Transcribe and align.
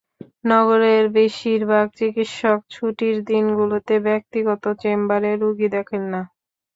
নগরের 0.45 1.03
বেশির 1.15 1.61
ভাগ 1.71 1.85
চিকিৎসক 1.97 2.59
ছুটির 2.71 3.15
দিনগুলোতে 3.29 3.95
ব্যক্তিগত 4.07 4.63
চেম্বারে 4.81 5.31
রোগী 5.35 5.67
দেখেন 5.75 6.03
না। 6.13 6.21